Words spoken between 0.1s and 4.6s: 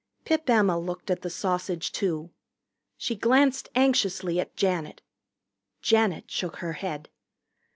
Pip Emma looked at the sausage, too. She glanced anxiously at